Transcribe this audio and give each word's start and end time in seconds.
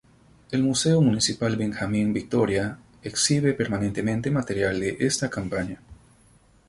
El 0.49 0.63
Museo 0.63 0.99
Municipal 0.99 1.55
Benjamín 1.57 2.11
Victorica 2.11 2.79
exhibe 3.03 3.53
permanentemente 3.53 4.31
material 4.31 4.79
de 4.79 4.97
esta 4.99 5.29
campaña. 5.29 5.79